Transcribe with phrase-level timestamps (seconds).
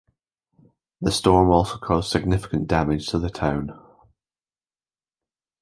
[0.99, 3.79] The storm also caused significant damage to the town.